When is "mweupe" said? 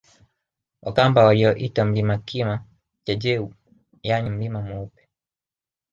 4.61-5.07